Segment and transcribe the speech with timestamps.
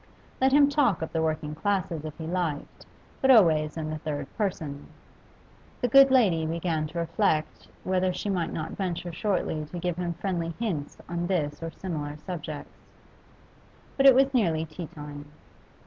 [0.41, 2.87] Let him talk of the working classes if he liked,
[3.21, 4.87] but always in the third person.
[5.79, 10.15] The good lady began to reflect whether she might not venture shortly to give him
[10.15, 12.79] friendly hints on this and similar subjects.
[13.95, 15.31] But it was nearly tea time.